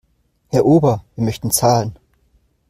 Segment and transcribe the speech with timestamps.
[0.47, 1.93] Herr Ober, wir möchten zahlen.